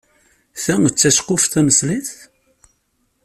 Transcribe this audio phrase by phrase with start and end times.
[0.63, 2.09] Ta d taceqquft taneṣlit?